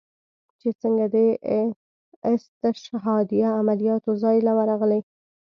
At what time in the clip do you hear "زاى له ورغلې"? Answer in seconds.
4.21-4.99